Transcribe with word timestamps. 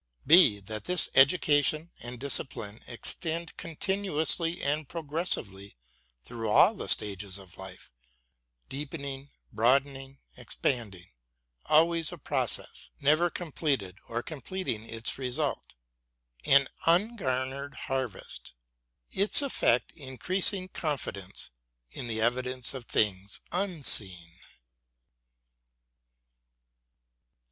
(b) 0.25 0.59
That 0.61 0.85
this 0.85 1.09
education 1.13 1.91
and 1.99 2.19
discipline 2.19 2.81
extend 2.87 3.55
continuously 3.55 4.63
and 4.63 4.89
progressively 4.89 5.77
through 6.23 6.49
all 6.49 6.73
the 6.73 6.89
stages 6.89 7.37
of 7.37 7.55
life, 7.59 7.91
deepening, 8.67 9.29
broadening, 9.53 10.17
expanding; 10.35 11.11
always 11.67 12.11
a 12.11 12.17
process, 12.17 12.89
never 12.99 13.29
completed 13.29 13.99
or 14.07 14.23
completing 14.23 14.89
its 14.89 15.19
result, 15.19 15.73
an 16.47 16.67
ungarnered 16.87 17.75
harvest, 17.85 18.53
its 19.11 19.39
effect 19.43 19.91
increasing 19.91 20.67
confidence 20.67 21.51
in 21.91 22.07
the 22.07 22.19
evidence 22.19 22.73
of 22.73 22.85
things 22.87 23.39
unseen. 23.51 24.39